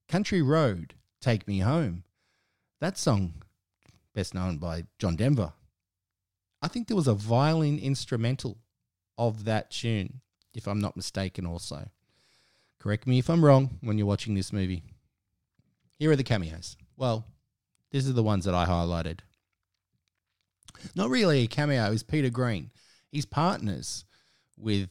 [0.08, 2.02] Country Road, Take Me Home,
[2.80, 3.34] that song,
[4.16, 5.52] best known by John Denver.
[6.60, 8.58] I think there was a violin instrumental
[9.16, 11.88] of that tune, if I'm not mistaken, also.
[12.80, 14.82] Correct me if I'm wrong when you're watching this movie.
[15.98, 16.78] Here are the cameos.
[16.96, 17.26] Well,
[17.90, 19.18] these are the ones that I highlighted.
[20.94, 22.70] Not really a cameo, is Peter Greene.
[23.12, 24.06] He's partners
[24.56, 24.88] with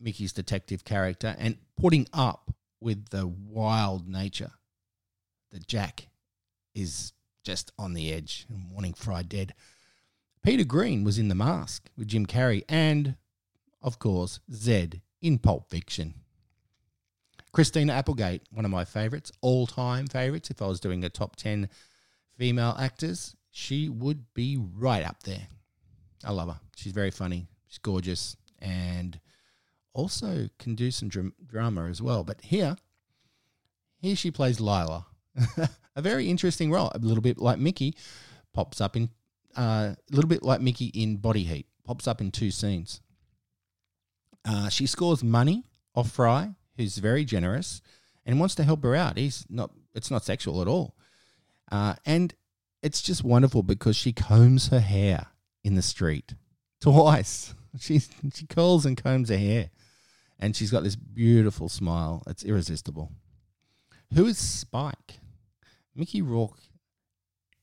[0.00, 4.52] Mickey's detective character and putting up with the wild nature
[5.50, 6.06] that Jack
[6.72, 9.54] is just on the edge and wanting Fry dead.
[10.44, 13.16] Peter Greene was in The Mask with Jim Carrey and,
[13.82, 16.14] of course, Zed in Pulp Fiction.
[17.54, 20.50] Christina Applegate, one of my favorites, all time favorites.
[20.50, 21.68] If I was doing a top 10
[22.36, 25.46] female actors, she would be right up there.
[26.24, 26.58] I love her.
[26.74, 27.46] She's very funny.
[27.68, 29.20] She's gorgeous and
[29.92, 32.24] also can do some dram- drama as well.
[32.24, 32.76] But here,
[33.98, 35.06] here she plays Lila.
[35.94, 36.90] a very interesting role.
[36.92, 37.94] A little bit like Mickey,
[38.52, 39.10] pops up in
[39.56, 43.00] uh, a little bit like Mickey in Body Heat, pops up in two scenes.
[44.44, 45.62] Uh, she scores money
[45.94, 47.82] off Fry, who's very generous
[48.24, 49.16] and wants to help her out.
[49.18, 49.70] He's not.
[49.94, 50.96] It's not sexual at all,
[51.70, 52.34] uh, and
[52.82, 55.28] it's just wonderful because she combs her hair
[55.62, 56.34] in the street
[56.80, 57.54] twice.
[57.76, 58.00] She
[58.32, 59.70] she curls and combs her hair,
[60.38, 62.22] and she's got this beautiful smile.
[62.28, 63.10] It's irresistible.
[64.14, 65.18] Who is Spike?
[65.92, 66.60] Mickey Rourke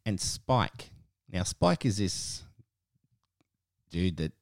[0.06, 0.89] and Spike.
[1.32, 2.43] Now Spike is this
[3.89, 4.34] dude that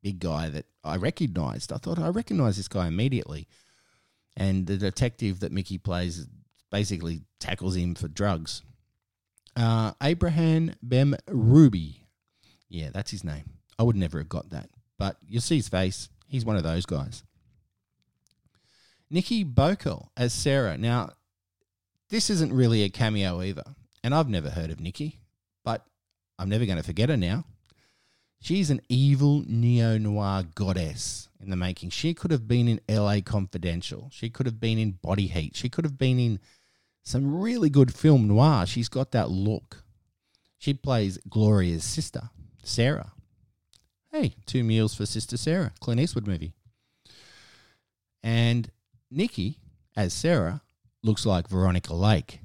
[0.00, 1.72] big guy that I recognized.
[1.72, 3.48] I thought I recognized this guy immediately.
[4.38, 6.26] And the detective that Mickey plays
[6.70, 8.62] basically tackles him for drugs.
[9.56, 12.04] Uh, Abraham Bem Ruby.
[12.68, 13.58] Yeah, that's his name.
[13.78, 14.70] I would never have got that.
[14.96, 16.08] But you'll see his face.
[16.28, 17.24] He's one of those guys.
[19.10, 20.78] Nikki Bokel as Sarah.
[20.78, 21.10] Now,
[22.10, 23.64] this isn't really a cameo either.
[24.04, 25.20] And I've never heard of Nikki,
[25.64, 25.84] but
[26.38, 27.44] I'm never going to forget her now.
[28.40, 31.90] She's an evil neo noir goddess in the making.
[31.90, 34.08] She could have been in LA Confidential.
[34.12, 35.56] She could have been in Body Heat.
[35.56, 36.40] She could have been in
[37.02, 38.66] some really good film noir.
[38.66, 39.84] She's got that look.
[40.58, 42.30] She plays Gloria's sister,
[42.62, 43.12] Sarah.
[44.10, 46.52] Hey, two mules for Sister Sara, Clint Eastwood movie.
[48.22, 48.70] And
[49.10, 49.58] Nikki,
[49.96, 50.62] as Sarah,
[51.02, 52.40] looks like Veronica Lake.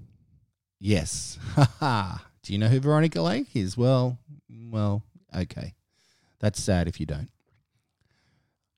[0.80, 1.40] Yes.
[1.82, 3.78] Do you know who Veronica Lake is?
[3.78, 5.04] Well, well,
[5.36, 5.74] okay.
[6.40, 7.30] That's sad if you don't.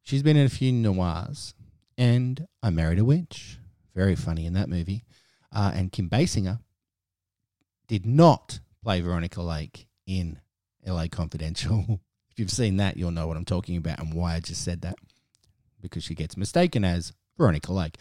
[0.06, 1.56] She's been in a few noirs,
[1.98, 3.58] and I Married a Witch.
[3.96, 5.04] Very funny in that movie.
[5.52, 6.60] Uh, and Kim Basinger
[7.88, 10.40] did not play Veronica Lake in
[10.86, 11.86] LA Confidential.
[12.30, 14.82] if you've seen that, you'll know what I'm talking about and why I just said
[14.82, 14.96] that.
[15.82, 17.98] Because she gets mistaken as Veronica Lake.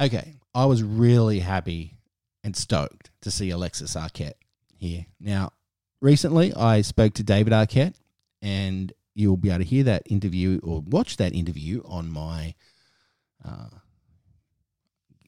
[0.00, 1.98] Okay, I was really happy
[2.42, 4.32] and stoked to see Alexis Arquette
[4.78, 5.04] here.
[5.20, 5.52] Now,
[6.00, 7.96] recently I spoke to David Arquette,
[8.40, 12.54] and you'll be able to hear that interview or watch that interview on my
[13.44, 13.68] uh,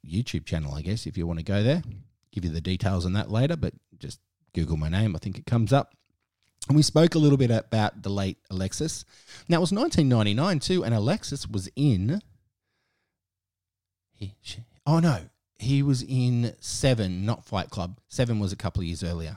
[0.06, 1.82] YouTube channel, I guess, if you want to go there.
[2.32, 4.20] Give you the details on that later, but just
[4.54, 5.14] Google my name.
[5.14, 5.94] I think it comes up.
[6.68, 9.04] And we spoke a little bit about the late Alexis.
[9.48, 12.20] Now, it was 1999 too, and Alexis was in.
[14.12, 15.22] He, she, oh no,
[15.58, 17.98] he was in Seven, not Fight Club.
[18.08, 19.36] Seven was a couple of years earlier.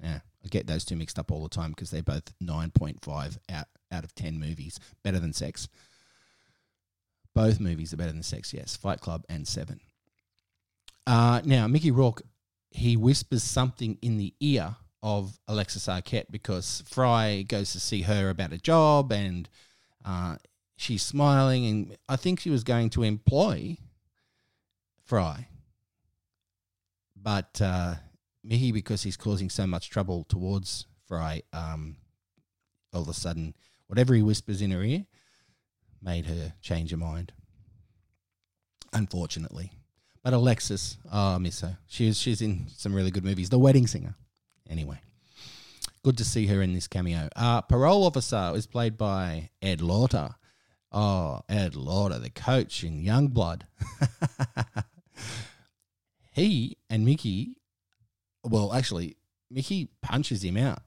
[0.00, 3.66] Yeah, I get those two mixed up all the time because they're both 9.5 out,
[3.92, 4.78] out of 10 movies.
[5.02, 5.68] Better than Sex.
[7.34, 8.76] Both movies are better than Sex, yes.
[8.76, 9.80] Fight Club and Seven.
[11.06, 12.22] Uh, now, Mickey Rourke,
[12.70, 18.28] he whispers something in the ear of Alexis Arquette because Fry goes to see her
[18.30, 19.48] about a job and
[20.04, 20.36] uh,
[20.76, 21.66] she's smiling.
[21.66, 23.76] And I think she was going to employ
[25.04, 25.48] Fry.
[27.16, 27.94] But uh,
[28.42, 31.96] Mickey, because he's causing so much trouble towards Fry, um,
[32.92, 33.54] all of a sudden,
[33.90, 35.04] whatever he whispers in her ear
[36.00, 37.32] made her change her mind.
[38.92, 39.72] Unfortunately.
[40.22, 41.78] But Alexis, oh, I miss her.
[41.88, 43.48] She's she's in some really good movies.
[43.48, 44.14] The Wedding Singer.
[44.68, 45.00] Anyway,
[46.04, 47.28] good to see her in this cameo.
[47.34, 50.36] Uh, parole officer is played by Ed Lauter.
[50.92, 53.62] Oh, Ed Lauter, the coach in Youngblood.
[56.32, 57.56] he and Mickey,
[58.44, 59.16] well, actually,
[59.50, 60.82] Mickey punches him out.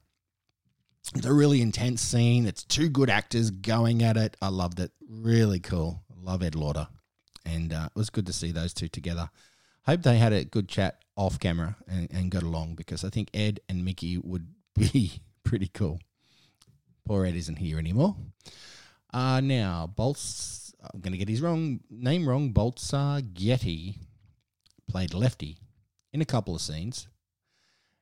[1.14, 2.46] It's a really intense scene.
[2.46, 4.36] It's two good actors going at it.
[4.40, 4.92] I loved it.
[5.08, 6.02] Really cool.
[6.16, 6.88] Love Ed Lauter.
[7.44, 9.30] And uh, it was good to see those two together.
[9.84, 13.28] Hope they had a good chat off camera and, and got along because I think
[13.34, 16.00] Ed and Mickey would be pretty cool.
[17.04, 18.16] Poor Ed isn't here anymore.
[19.12, 22.52] Uh, now, Bolts, I'm going to get his wrong name wrong.
[22.52, 23.98] Baltzar Getty
[24.88, 25.58] played Lefty
[26.12, 27.08] in a couple of scenes.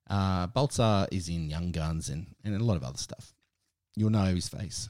[0.08, 3.32] Uh, Baltzar is in Young Guns and, and a lot of other stuff.
[3.96, 4.88] You'll know his face.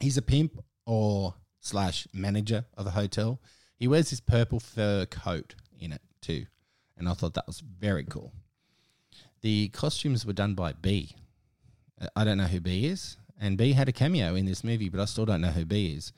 [0.00, 3.40] He's a pimp or slash manager of a hotel.
[3.76, 6.46] He wears this purple fur coat in it too.
[6.96, 8.32] And I thought that was very cool.
[9.42, 11.16] The costumes were done by B.
[12.00, 13.16] Uh, don't know who B is.
[13.40, 15.94] And B had a cameo in this movie, but I still don't know who B
[15.94, 16.12] is.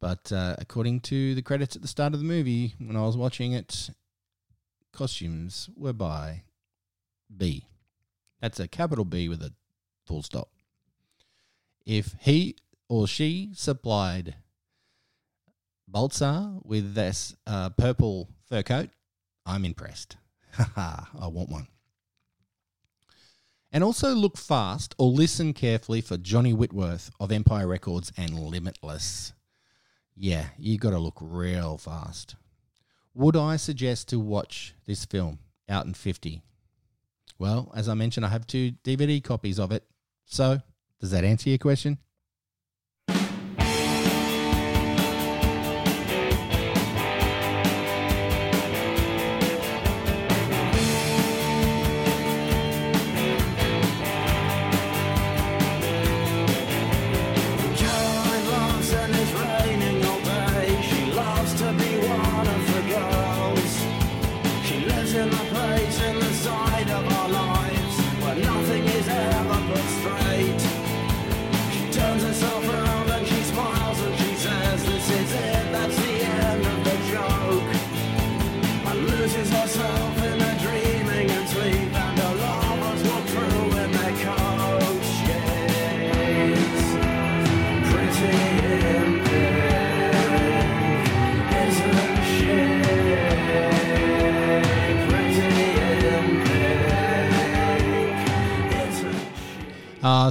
[0.00, 3.16] But uh, according to the credits at the start of the movie, when I was
[3.16, 3.90] watching it,
[4.92, 6.42] costumes were by
[7.34, 7.66] B.
[8.40, 9.52] That's a capital B with a
[10.06, 10.48] full stop.
[11.84, 12.56] If he
[12.88, 14.36] or she supplied
[15.90, 18.90] Baltzar with this uh, purple fur coat,
[19.46, 20.16] I'm impressed.
[20.52, 21.68] Haha, I want one.
[23.70, 29.34] And also look fast or listen carefully for Johnny Whitworth of Empire Records and Limitless.
[30.14, 32.34] Yeah, you got to look real fast.
[33.14, 36.42] Would I suggest to watch this film, Out in 50?
[37.38, 39.84] Well, as I mentioned, I have two DVD copies of it.
[40.24, 40.60] So,
[41.00, 41.98] does that answer your question?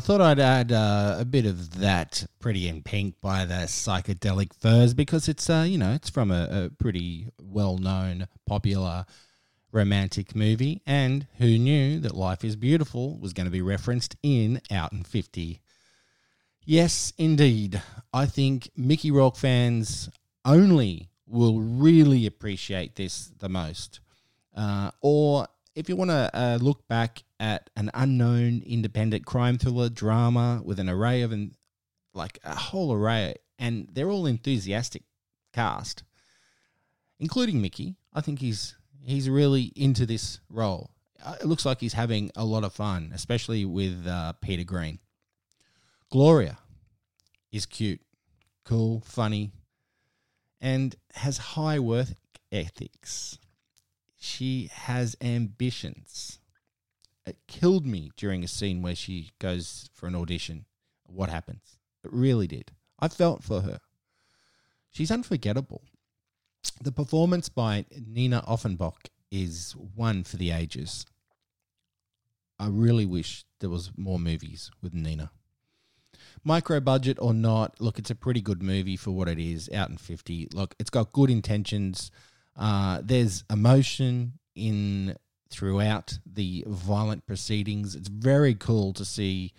[0.08, 4.94] Thought I'd add uh, a bit of that Pretty in Pink by the Psychedelic Furs
[4.94, 9.06] because it's, uh, you know, it's from a, a pretty well known, popular
[9.74, 10.82] romantic movie.
[10.86, 15.04] And who knew that Life is Beautiful was going to be referenced in Out in
[15.04, 15.60] 50?
[16.64, 17.82] Yes, indeed.
[18.14, 20.10] I think Mickey Rourke fans
[20.46, 24.00] only will really appreciate this the most.
[24.56, 29.90] Uh, or if you want to uh, look back at an unknown independent crime thriller
[29.90, 31.34] drama with an array of,
[32.14, 35.04] like a whole array, and they're all enthusiastic
[35.54, 36.04] cast,
[37.20, 37.96] including Mickey.
[38.14, 40.92] I think he's he's really into this role.
[41.24, 45.00] Uh, It looks like he's having a lot of fun, especially with uh, Peter Greene.
[46.10, 46.58] Gloria
[47.52, 48.02] is cute,
[48.64, 49.52] cool, funny,
[50.60, 52.16] and has high worth
[52.52, 53.38] ethics.
[54.18, 56.40] She has ambitions.
[57.28, 60.66] It killed me during a scene where she goes for an audition.
[61.06, 61.78] What happens?
[62.04, 62.72] It really did.
[63.00, 63.80] I felt for her.
[64.90, 65.84] She's unforgettable.
[66.82, 71.06] The performance by Nina Offenbach is one for the ages.
[72.58, 75.32] I really wish there was more movies with Nina.
[76.46, 79.70] Micro budget or not, look, it's a pretty good movie for what it is.
[79.74, 82.10] Out in fifty, look, it's got good intentions.
[82.56, 85.18] Uh, there's emotion in
[85.50, 87.96] throughout the violent proceedings.
[87.96, 89.54] It's very cool to see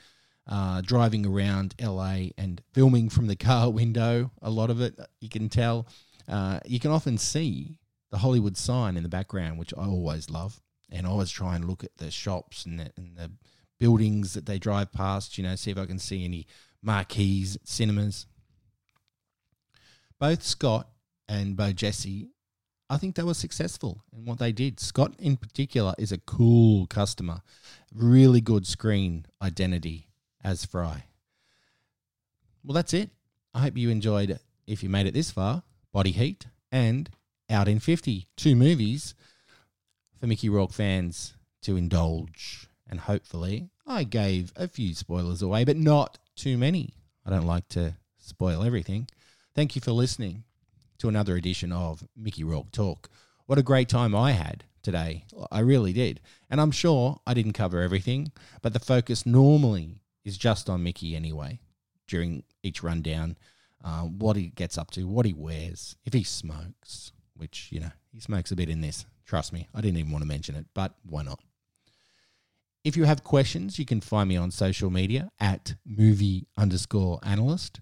[0.47, 4.31] uh, driving around LA and filming from the car window.
[4.43, 5.87] A lot of it, you can tell.
[6.27, 7.79] Uh, you can often see
[8.11, 10.61] the Hollywood sign in the background, which I always love.
[10.91, 13.31] And I always try and look at the shops and the, and the
[13.79, 16.47] buildings that they drive past, you know, see if I can see any
[16.83, 18.27] marquees, cinemas.
[20.19, 20.89] Both Scott
[21.29, 22.29] and Bojesse,
[22.91, 24.81] I think they were successful in what they did.
[24.81, 27.43] Scott, in particular, is a cool customer,
[27.95, 30.09] really good screen identity
[30.43, 31.05] as Fry.
[32.65, 33.11] Well, that's it.
[33.55, 35.63] I hope you enjoyed, if you made it this far,
[35.93, 37.11] Body Heat and
[37.51, 39.15] Out in 50, two movies
[40.19, 42.69] for Mickey Rourke fans to indulge.
[42.89, 46.95] And hopefully, I gave a few spoilers away, but not too many.
[47.25, 49.09] I don't like to spoil everything.
[49.55, 50.45] Thank you for listening
[50.99, 53.09] to another edition of Mickey Rourke Talk.
[53.47, 55.25] What a great time I had today.
[55.51, 56.21] I really did.
[56.51, 58.33] And I'm sure I didn't cover everything,
[58.63, 61.61] but the focus normally is just on Mickey anyway
[62.09, 63.37] during each rundown.
[63.83, 67.93] Uh, what he gets up to, what he wears, if he smokes, which, you know,
[68.13, 69.07] he smokes a bit in this.
[69.25, 71.39] Trust me, I didn't even want to mention it, but why not?
[72.83, 77.81] If you have questions, you can find me on social media at movie underscore analyst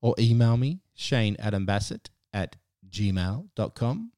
[0.00, 2.56] or email me, Shane Adam Bassett at
[2.90, 4.12] gmail.com.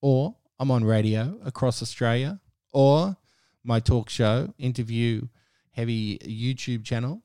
[0.00, 2.40] Or I'm on radio across Australia
[2.72, 3.16] or
[3.64, 5.28] my talk show, interview
[5.72, 7.22] heavy YouTube channel.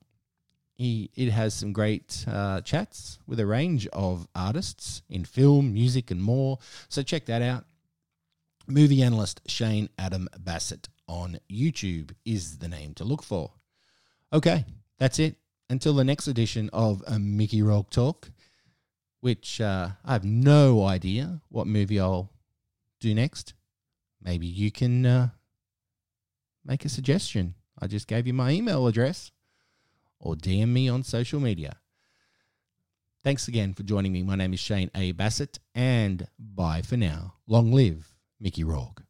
[0.74, 6.10] He, it has some great uh, chats with a range of artists in film, music,
[6.10, 6.58] and more.
[6.88, 7.64] So check that out.
[8.68, 13.52] Movie analyst Shane Adam Bassett on YouTube is the name to look for.
[14.32, 14.64] Okay,
[14.98, 15.36] that's it.
[15.70, 18.30] Until the next edition of a Mickey Rourke Talk,
[19.20, 22.30] which uh, I have no idea what movie I'll
[23.00, 23.54] do next.
[24.22, 25.28] Maybe you can uh,
[26.64, 27.54] make a suggestion.
[27.80, 29.30] I just gave you my email address
[30.20, 31.76] or DM me on social media.
[33.24, 34.22] Thanks again for joining me.
[34.22, 35.12] My name is Shane A.
[35.12, 37.34] Bassett, and bye for now.
[37.46, 39.02] Long live Mickey Rourke.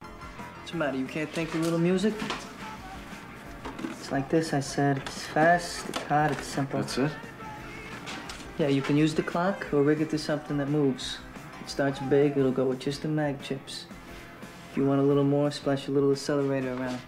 [0.00, 0.96] What's the matter?
[0.96, 2.14] You can't think of a little music?
[3.90, 4.98] It's like this, I said.
[4.98, 6.80] It's fast, it's hard, it's simple.
[6.80, 7.10] That's it?
[8.62, 11.18] Yeah, you can use the clock or rig it to something that moves.
[11.60, 13.86] It starts big, it'll go with just the mag chips.
[14.70, 17.00] If you want a little more, splash a little accelerator around.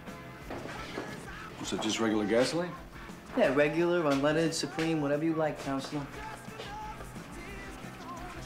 [1.61, 2.73] Was it just regular gasoline?
[3.37, 6.05] Yeah, regular, unleaded, supreme, whatever you like, counselor.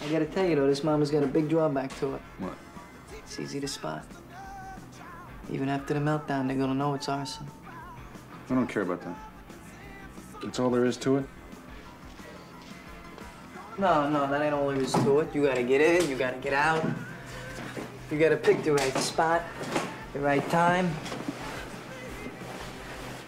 [0.06, 2.22] I gotta tell you though, this mama's got a big drawback to it.
[2.38, 2.54] What?
[3.18, 4.06] It's easy to spot.
[5.52, 7.48] Even after the meltdown, they're gonna know it's arson.
[8.52, 9.18] I don't care about that.
[10.44, 11.26] That's all there is to it?
[13.80, 15.34] No, no, that ain't all there is to it.
[15.34, 16.86] You gotta get in, you gotta get out.
[18.12, 19.42] You gotta pick the right spot,
[20.12, 20.92] the right time.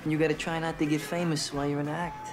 [0.04, 2.28] And you gotta try not to get famous while you're in the act.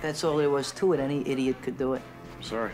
[0.00, 0.98] That's all there was to it.
[0.98, 2.02] Any idiot could do it.
[2.40, 2.72] Sorry.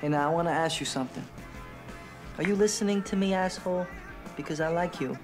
[0.00, 1.24] Hey, now I wanna ask you something.
[2.38, 3.88] Are you listening to me, asshole?
[4.36, 5.18] Because I like you.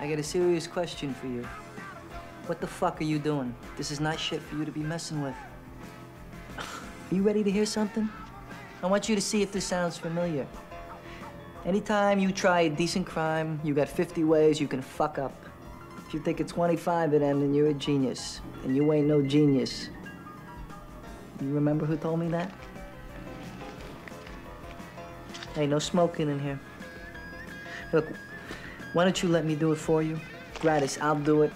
[0.00, 1.46] I got a serious question for you.
[2.46, 3.54] What the fuck are you doing?
[3.76, 5.36] This is not shit for you to be messing with.
[7.10, 8.08] Are you ready to hear something?
[8.82, 10.46] I want you to see if this sounds familiar.
[11.66, 15.32] Anytime you try a decent crime, you got 50 ways you can fuck up.
[16.06, 18.40] If you think it's 25 of them, then you're a genius.
[18.64, 19.90] And you ain't no genius.
[21.40, 22.52] You remember who told me that?
[25.54, 26.58] Hey, no smoking in here.
[27.92, 28.06] Look,
[28.92, 30.18] why don't you let me do it for you?
[30.60, 31.52] Gratis, I'll do it.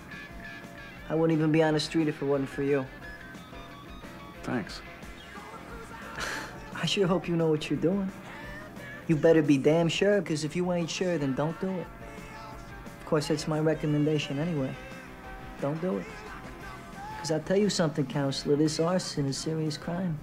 [1.09, 2.86] I wouldn't even be on the street if it wasn't for you.
[4.42, 4.80] Thanks.
[6.80, 8.10] I sure hope you know what you're doing.
[9.08, 11.86] You better be damn sure, because if you ain't sure, then don't do it.
[13.00, 14.74] Of course, that's my recommendation anyway.
[15.60, 16.06] Don't do it.
[17.16, 20.18] Because I'll tell you something, counselor, this arson is serious crime.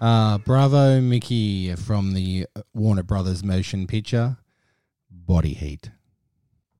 [0.00, 4.36] Uh, bravo, Mickey from the Warner Brothers motion picture,
[5.10, 5.90] Body Heat.